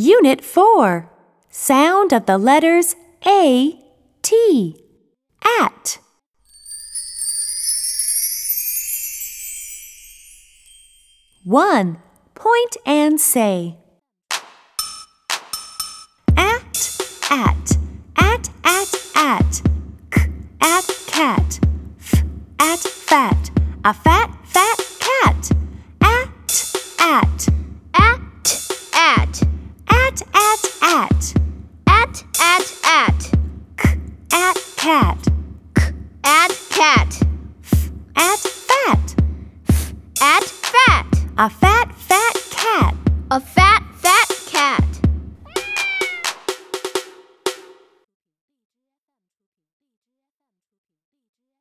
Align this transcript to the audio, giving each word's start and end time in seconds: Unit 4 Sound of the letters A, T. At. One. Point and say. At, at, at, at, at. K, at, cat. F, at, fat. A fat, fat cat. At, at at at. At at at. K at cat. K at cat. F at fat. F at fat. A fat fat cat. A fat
Unit 0.00 0.44
4 0.44 1.10
Sound 1.50 2.12
of 2.12 2.26
the 2.26 2.38
letters 2.38 2.94
A, 3.26 3.80
T. 4.22 4.76
At. 5.60 5.98
One. 11.42 11.98
Point 12.36 12.76
and 12.86 13.20
say. 13.20 13.78
At, 16.36 16.96
at, 17.28 17.76
at, 18.18 18.50
at, 18.62 18.94
at. 19.16 19.62
K, 20.12 20.30
at, 20.60 20.86
cat. 21.08 21.58
F, 21.98 22.22
at, 22.60 22.78
fat. 22.78 23.50
A 23.84 23.92
fat, 23.92 24.30
fat 24.44 24.78
cat. 25.00 25.50
At, 26.00 26.72
at 27.00 27.67
at 30.82 30.82
at. 30.82 31.34
At 31.86 32.24
at 32.40 32.66
at. 32.84 33.30
K 33.76 33.98
at 34.32 34.56
cat. 34.76 35.28
K 35.74 35.82
at 36.24 36.52
cat. 36.70 37.22
F 37.64 37.90
at 38.16 38.40
fat. 38.68 39.14
F 39.68 39.92
at 40.20 40.44
fat. 40.44 41.06
A 41.38 41.50
fat 41.50 41.94
fat 41.94 42.36
cat. 42.50 42.94
A 43.30 43.40
fat 43.40 43.67